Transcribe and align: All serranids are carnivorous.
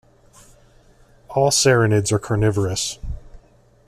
All 1.29 1.51
serranids 1.51 2.11
are 2.11 2.17
carnivorous. 2.17 2.97